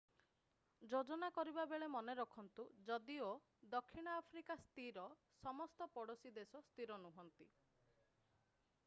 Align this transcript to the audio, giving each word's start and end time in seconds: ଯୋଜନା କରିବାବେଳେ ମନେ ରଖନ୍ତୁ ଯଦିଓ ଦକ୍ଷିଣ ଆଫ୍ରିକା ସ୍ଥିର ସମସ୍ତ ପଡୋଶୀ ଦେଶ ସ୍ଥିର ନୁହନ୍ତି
ଯୋଜନା 0.91 1.27
କରିବାବେଳେ 1.33 1.89
ମନେ 1.95 2.15
ରଖନ୍ତୁ 2.19 2.65
ଯଦିଓ 2.87 3.27
ଦକ୍ଷିଣ 3.75 4.15
ଆଫ୍ରିକା 4.23 4.57
ସ୍ଥିର 4.63 5.05
ସମସ୍ତ 5.43 5.89
ପଡୋଶୀ 5.99 6.33
ଦେଶ 6.39 6.63
ସ୍ଥିର 6.71 6.99
ନୁହନ୍ତି 7.07 7.49